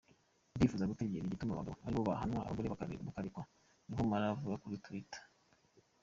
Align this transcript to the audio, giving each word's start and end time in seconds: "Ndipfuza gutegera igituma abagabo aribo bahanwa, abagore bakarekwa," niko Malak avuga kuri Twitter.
"Ndipfuza 0.55 0.89
gutegera 0.91 1.25
igituma 1.25 1.51
abagabo 1.53 1.77
aribo 1.85 2.03
bahanwa, 2.09 2.39
abagore 2.43 2.67
bakarekwa," 2.73 3.41
niko 3.85 4.01
Malak 4.09 4.31
avuga 4.33 4.61
kuri 4.63 4.81
Twitter. 4.85 5.21